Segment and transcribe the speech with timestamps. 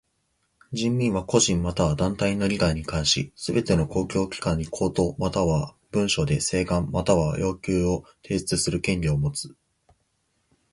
[0.73, 9.55] 人民は個人または団体の利害に関しすべての公共機関に口頭または文書で請願または要求を提出する権利をもつ。